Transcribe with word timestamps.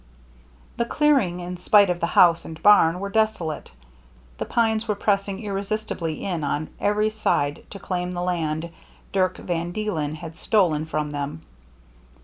The 0.77 0.85
clearing, 0.85 1.41
in 1.41 1.57
spite 1.57 1.91
of 1.91 1.99
the 1.99 2.07
house 2.07 2.43
and 2.43 2.59
barn, 2.63 2.99
was 2.99 3.11
desolate; 3.13 3.71
the 4.39 4.45
pines 4.45 4.87
were 4.87 4.95
pressing 4.95 5.37
irre 5.39 5.63
sistibly 5.63 6.21
in 6.21 6.43
on 6.43 6.69
every 6.79 7.11
side 7.11 7.63
to 7.69 7.77
claim 7.77 8.09
the 8.13 8.23
land 8.23 8.71
Dirck 9.13 9.37
van 9.37 9.71
Deelen 9.71 10.15
had 10.15 10.37
stolen 10.37 10.87
from 10.87 11.11
them. 11.11 11.43